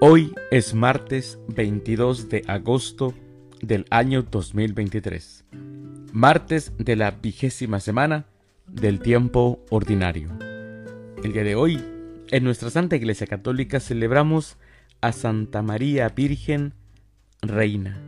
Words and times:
Hoy 0.00 0.32
es 0.52 0.74
martes 0.74 1.40
22 1.48 2.28
de 2.28 2.44
agosto 2.46 3.14
del 3.60 3.84
año 3.90 4.22
2023, 4.22 5.44
martes 6.12 6.72
de 6.78 6.94
la 6.94 7.10
vigésima 7.10 7.80
semana 7.80 8.26
del 8.68 9.00
tiempo 9.00 9.58
ordinario. 9.70 10.30
El 11.24 11.32
día 11.32 11.42
de 11.42 11.56
hoy, 11.56 11.84
en 12.30 12.44
nuestra 12.44 12.70
Santa 12.70 12.94
Iglesia 12.94 13.26
Católica 13.26 13.80
celebramos 13.80 14.56
a 15.00 15.10
Santa 15.10 15.62
María 15.62 16.08
Virgen 16.10 16.74
Reina. 17.42 18.00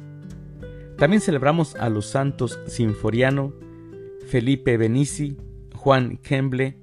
También 0.97 1.21
celebramos 1.21 1.75
a 1.75 1.89
los 1.89 2.07
santos 2.07 2.61
Sinforiano, 2.69 3.53
Felipe 4.29 4.77
Benici, 4.77 5.39
Juan 5.75 6.19
Kemble, 6.19 6.79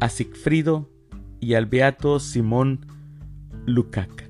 a 0.00 0.08
Sigfrido 0.08 0.88
y 1.38 1.52
al 1.52 1.66
beato 1.66 2.18
Simón 2.18 2.86
Lukács. 3.70 4.24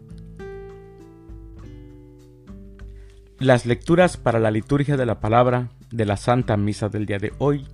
Las 3.39 3.65
lecturas 3.65 4.19
para 4.19 4.39
la 4.39 4.51
liturgia 4.51 4.99
de 4.99 5.07
la 5.07 5.21
palabra 5.21 5.71
de 5.91 6.05
la 6.05 6.19
Santa 6.19 6.59
Misa 6.59 6.91
del 6.91 7.07
día 7.07 7.19
de 7.19 7.33
hoy 7.39 7.67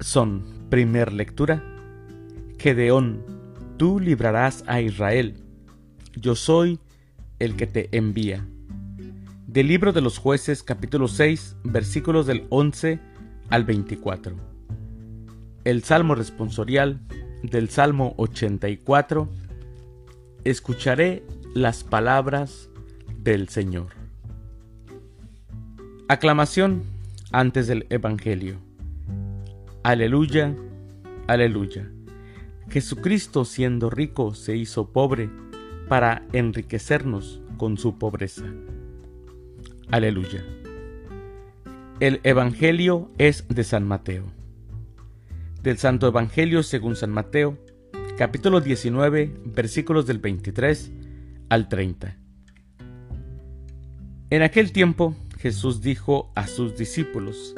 son, 0.00 0.66
primer 0.70 1.12
lectura, 1.12 1.62
Gedeón, 2.58 3.22
tú 3.76 4.00
librarás 4.00 4.64
a 4.66 4.80
Israel, 4.80 5.34
yo 6.16 6.34
soy 6.34 6.80
el 7.38 7.54
que 7.54 7.66
te 7.66 7.94
envía. 7.96 8.46
Del 9.46 9.68
libro 9.68 9.92
de 9.92 10.00
los 10.00 10.18
jueces 10.18 10.62
capítulo 10.62 11.06
6 11.06 11.56
versículos 11.64 12.26
del 12.26 12.46
11 12.48 12.98
al 13.50 13.64
24. 13.64 14.36
El 15.64 15.82
Salmo 15.84 16.14
responsorial 16.14 17.00
del 17.42 17.68
Salmo 17.68 18.14
84 18.16 19.28
escucharé 20.50 21.22
las 21.54 21.84
palabras 21.84 22.70
del 23.22 23.48
Señor. 23.48 23.88
Aclamación 26.08 26.84
antes 27.32 27.66
del 27.66 27.86
Evangelio. 27.90 28.56
Aleluya, 29.82 30.54
aleluya. 31.26 31.90
Jesucristo 32.70 33.44
siendo 33.44 33.90
rico 33.90 34.34
se 34.34 34.56
hizo 34.56 34.90
pobre 34.92 35.30
para 35.88 36.26
enriquecernos 36.32 37.40
con 37.56 37.76
su 37.76 37.98
pobreza. 37.98 38.44
Aleluya. 39.90 40.44
El 42.00 42.20
Evangelio 42.22 43.10
es 43.18 43.46
de 43.48 43.64
San 43.64 43.86
Mateo. 43.86 44.24
Del 45.62 45.78
Santo 45.78 46.06
Evangelio 46.06 46.62
según 46.62 46.94
San 46.94 47.10
Mateo, 47.10 47.58
capítulo 48.18 48.60
19, 48.60 49.32
versículos 49.44 50.04
del 50.04 50.18
23 50.18 50.90
al 51.50 51.68
30. 51.68 52.16
En 54.30 54.42
aquel 54.42 54.72
tiempo 54.72 55.14
Jesús 55.38 55.82
dijo 55.82 56.32
a 56.34 56.48
sus 56.48 56.76
discípulos, 56.76 57.54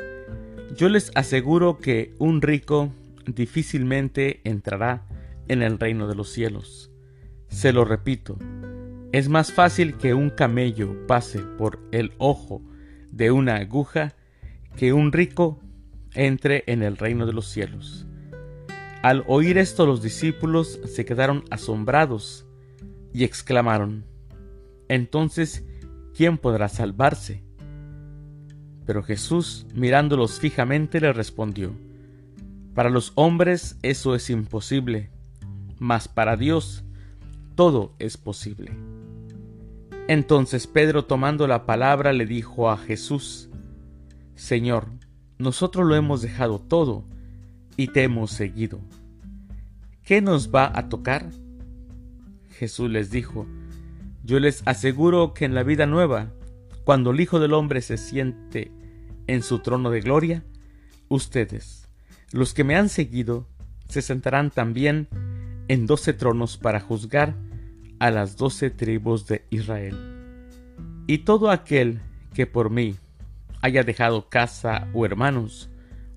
Yo 0.77 0.91
les 0.91 1.12
aseguro 1.14 1.78
que 1.78 2.14
un 2.19 2.42
rico 2.42 2.92
difícilmente 3.25 4.42
entrará 4.44 5.06
en 5.48 5.62
el 5.62 5.78
reino 5.78 6.06
de 6.06 6.14
los 6.14 6.28
cielos. 6.28 6.91
Se 7.48 7.72
lo 7.72 7.86
repito, 7.86 8.36
es 9.12 9.30
más 9.30 9.52
fácil 9.52 9.97
que 9.97 10.12
un 10.12 10.28
camello 10.28 11.06
pase 11.06 11.39
por 11.39 11.80
el 11.91 12.12
ojo 12.19 12.61
de 13.11 13.30
una 13.30 13.56
aguja 13.56 14.12
que 14.77 14.92
un 14.92 15.11
rico 15.11 15.58
entre 16.12 16.64
en 16.67 16.83
el 16.83 16.98
reino 16.98 17.24
de 17.24 17.33
los 17.33 17.47
cielos. 17.47 18.06
Al 19.03 19.25
oír 19.27 19.56
esto 19.56 19.87
los 19.87 20.03
discípulos 20.03 20.79
se 20.85 21.07
quedaron 21.07 21.45
asombrados 21.51 22.45
y 23.14 23.24
exclamaron, 23.24 24.05
Entonces, 24.89 25.64
¿quién 26.14 26.36
podrá 26.36 26.69
salvarse? 26.69 27.42
Pero 28.85 29.02
Jesús, 29.02 29.67
mirándolos 29.74 30.39
fijamente, 30.39 31.01
le 31.01 31.14
respondió, 31.14 31.73
Para 32.74 32.91
los 32.91 33.13
hombres 33.14 33.79
eso 33.83 34.14
es 34.14 34.29
imposible, 34.29 35.08
mas 35.79 36.07
para 36.07 36.36
Dios 36.36 36.85
todo 37.55 37.95
es 37.98 38.19
posible. 38.19 38.73
Entonces 40.08 40.67
Pedro, 40.67 41.07
tomando 41.07 41.47
la 41.47 41.64
palabra, 41.64 42.13
le 42.13 42.27
dijo 42.27 42.70
a 42.70 42.77
Jesús, 42.77 43.48
Señor, 44.35 44.89
nosotros 45.39 45.86
lo 45.86 45.95
hemos 45.95 46.20
dejado 46.20 46.58
todo, 46.58 47.07
y 47.80 47.89
te 47.89 48.03
hemos 48.03 48.30
seguido. 48.33 48.79
¿Qué 50.11 50.21
nos 50.21 50.53
va 50.53 50.73
a 50.75 50.89
tocar? 50.89 51.31
Jesús 52.59 52.91
les 52.91 53.13
dijo, 53.13 53.47
yo 54.25 54.41
les 54.41 54.61
aseguro 54.67 55.35
que 55.35 55.45
en 55.45 55.55
la 55.55 55.63
vida 55.63 55.87
nueva, 55.87 56.33
cuando 56.83 57.13
el 57.13 57.21
Hijo 57.21 57.39
del 57.39 57.53
Hombre 57.53 57.81
se 57.81 57.97
siente 57.97 58.73
en 59.29 59.45
su 59.45 59.61
trono 59.61 59.89
de 59.89 60.01
gloria, 60.01 60.43
ustedes, 61.07 61.87
los 62.33 62.55
que 62.55 62.65
me 62.65 62.75
han 62.75 62.89
seguido, 62.89 63.47
se 63.89 64.03
sentarán 64.03 64.51
también 64.51 65.07
en 65.69 65.87
doce 65.87 66.13
tronos 66.13 66.57
para 66.57 66.81
juzgar 66.81 67.37
a 68.01 68.11
las 68.11 68.37
doce 68.37 68.69
tribus 68.69 69.29
de 69.29 69.45
Israel. 69.51 69.97
Y 71.07 71.19
todo 71.19 71.53
aquel 71.53 72.01
que 72.35 72.48
por 72.48 72.71
mí 72.71 72.97
haya 73.61 73.85
dejado 73.85 74.29
casa 74.29 74.89
o 74.92 75.07
hermanos 75.07 75.71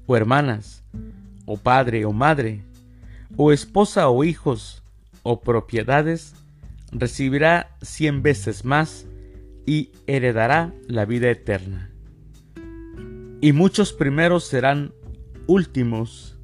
o 0.08 0.18
hermanas, 0.18 0.84
o 1.46 1.58
padre 1.58 2.06
o 2.06 2.12
madre, 2.12 2.64
o 3.38 3.52
esposa 3.52 4.10
o 4.10 4.24
hijos, 4.24 4.84
o 5.24 5.42
propiedades, 5.42 6.36
recibirá 6.92 7.76
cien 7.82 8.22
veces 8.22 8.66
más 8.66 9.06
y 9.66 9.92
heredará 10.08 10.74
la 10.88 11.06
vida 11.06 11.30
eterna. 11.30 11.90
Y 13.42 13.52
muchos 13.52 13.94
primeros 13.94 14.46
serán 14.46 14.94
últimos, 15.48 16.40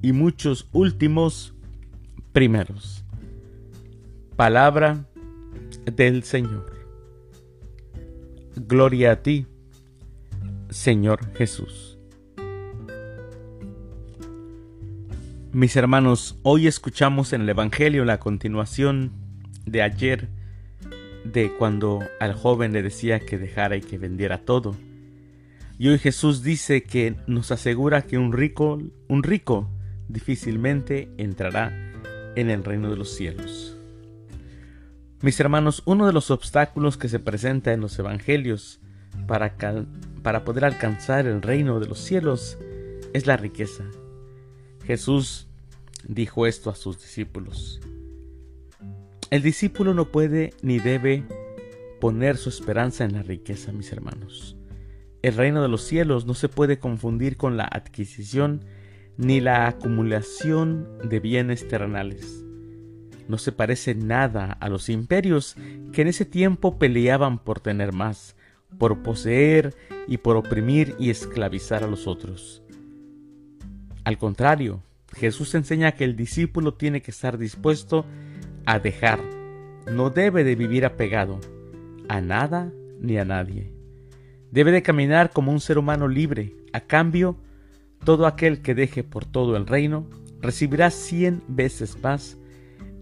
y 0.00 0.12
muchos 0.12 0.68
últimos 0.72 1.54
primeros. 2.32 3.04
Palabra 4.36 5.06
del 5.84 6.24
Señor. 6.24 6.72
Gloria 8.56 9.12
a 9.12 9.22
ti, 9.22 9.46
Señor 10.70 11.32
Jesús. 11.34 11.98
Mis 15.54 15.76
hermanos, 15.76 16.38
hoy 16.44 16.66
escuchamos 16.66 17.34
en 17.34 17.42
el 17.42 17.48
Evangelio 17.50 18.06
la 18.06 18.18
continuación 18.18 19.12
de 19.66 19.82
ayer, 19.82 20.30
de 21.24 21.52
cuando 21.52 22.00
al 22.20 22.32
joven 22.32 22.72
le 22.72 22.82
decía 22.82 23.20
que 23.20 23.36
dejara 23.36 23.76
y 23.76 23.82
que 23.82 23.98
vendiera 23.98 24.46
todo. 24.46 24.74
Y 25.78 25.88
hoy 25.88 25.98
Jesús 25.98 26.42
dice 26.42 26.84
que 26.84 27.16
nos 27.26 27.50
asegura 27.50 28.00
que 28.00 28.16
un 28.16 28.32
rico, 28.32 28.80
un 29.08 29.22
rico 29.22 29.68
difícilmente 30.08 31.10
entrará 31.18 31.70
en 32.34 32.48
el 32.48 32.64
reino 32.64 32.88
de 32.88 32.96
los 32.96 33.14
cielos. 33.14 33.76
Mis 35.20 35.38
hermanos, 35.38 35.82
uno 35.84 36.06
de 36.06 36.14
los 36.14 36.30
obstáculos 36.30 36.96
que 36.96 37.10
se 37.10 37.18
presenta 37.18 37.74
en 37.74 37.82
los 37.82 37.98
evangelios 37.98 38.80
para, 39.26 39.54
para 40.22 40.44
poder 40.46 40.64
alcanzar 40.64 41.26
el 41.26 41.42
reino 41.42 41.78
de 41.78 41.88
los 41.88 41.98
cielos 41.98 42.56
es 43.12 43.26
la 43.26 43.36
riqueza. 43.36 43.84
Jesús 44.84 45.48
dijo 46.06 46.46
esto 46.46 46.70
a 46.70 46.74
sus 46.74 46.98
discípulos. 47.00 47.80
El 49.30 49.42
discípulo 49.42 49.94
no 49.94 50.10
puede 50.10 50.52
ni 50.62 50.78
debe 50.78 51.24
poner 52.00 52.36
su 52.36 52.48
esperanza 52.48 53.04
en 53.04 53.14
la 53.14 53.22
riqueza, 53.22 53.72
mis 53.72 53.92
hermanos. 53.92 54.56
El 55.22 55.36
reino 55.36 55.62
de 55.62 55.68
los 55.68 55.82
cielos 55.82 56.26
no 56.26 56.34
se 56.34 56.48
puede 56.48 56.78
confundir 56.78 57.36
con 57.36 57.56
la 57.56 57.64
adquisición 57.64 58.64
ni 59.16 59.40
la 59.40 59.68
acumulación 59.68 60.98
de 61.08 61.20
bienes 61.20 61.68
terrenales. 61.68 62.44
No 63.28 63.38
se 63.38 63.52
parece 63.52 63.94
nada 63.94 64.52
a 64.52 64.68
los 64.68 64.88
imperios 64.88 65.54
que 65.92 66.02
en 66.02 66.08
ese 66.08 66.24
tiempo 66.24 66.78
peleaban 66.78 67.38
por 67.38 67.60
tener 67.60 67.92
más, 67.92 68.34
por 68.78 69.02
poseer 69.02 69.74
y 70.08 70.18
por 70.18 70.36
oprimir 70.36 70.96
y 70.98 71.10
esclavizar 71.10 71.84
a 71.84 71.86
los 71.86 72.08
otros. 72.08 72.62
Al 74.04 74.18
contrario, 74.18 74.82
Jesús 75.14 75.54
enseña 75.54 75.92
que 75.92 76.04
el 76.04 76.16
discípulo 76.16 76.74
tiene 76.74 77.02
que 77.02 77.10
estar 77.10 77.38
dispuesto 77.38 78.04
a 78.66 78.78
dejar, 78.78 79.20
no 79.90 80.10
debe 80.10 80.44
de 80.44 80.54
vivir 80.54 80.84
apegado 80.84 81.40
a 82.08 82.20
nada 82.20 82.72
ni 83.00 83.18
a 83.18 83.24
nadie. 83.24 83.72
Debe 84.50 84.70
de 84.70 84.82
caminar 84.82 85.30
como 85.30 85.50
un 85.50 85.60
ser 85.60 85.78
humano 85.78 86.08
libre. 86.08 86.54
A 86.72 86.80
cambio, 86.80 87.36
todo 88.04 88.26
aquel 88.26 88.62
que 88.62 88.74
deje 88.74 89.02
por 89.02 89.24
todo 89.24 89.56
el 89.56 89.66
reino 89.66 90.08
recibirá 90.40 90.90
cien 90.90 91.42
veces 91.48 92.02
más 92.02 92.36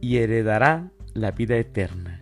y 0.01 0.19
heredará 0.19 0.91
la 1.15 1.33
vida 1.33 1.57
eterna. 1.57 2.21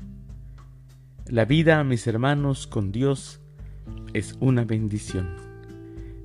La 1.26 1.44
vida, 1.44 1.84
mis 1.84 2.06
hermanos, 2.06 2.66
con 2.66 2.90
Dios 2.90 3.40
es 4.14 4.36
una 4.40 4.64
bendición. 4.64 5.36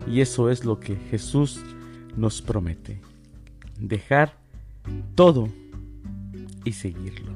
Y 0.08 0.22
eso 0.22 0.50
es 0.50 0.64
lo 0.64 0.80
que 0.80 0.96
Jesús 0.96 1.62
nos 2.16 2.42
promete. 2.42 3.00
Dejar 3.80 4.38
todo 5.16 5.50
y 6.64 6.74
seguirlo. 6.74 7.34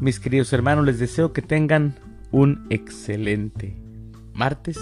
mis 0.00 0.20
queridos 0.20 0.52
hermanos, 0.52 0.84
les 0.84 0.98
deseo 0.98 1.32
que 1.32 1.42
tengan 1.42 1.94
un 2.30 2.66
excelente 2.70 3.76
martes. 4.32 4.78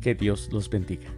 Que 0.00 0.14
Dios 0.14 0.50
los 0.52 0.70
bendiga. 0.70 1.08